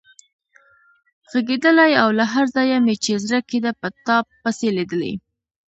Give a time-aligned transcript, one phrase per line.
[1.31, 5.13] غږېدلای او له هر ځایه مې چې زړه کېده په تا پسې لیدلی.